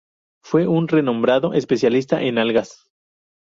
Fue 0.41 0.65
un 0.67 0.87
renombrado 0.87 1.53
especialista 1.53 2.23
en 2.23 2.39
algas. 2.39 2.89